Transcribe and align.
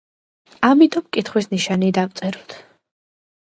ამიტომ 0.69 1.05
კითხვის 1.17 1.49
ნიშანი 1.53 1.93
დავწეროთ. 2.01 2.59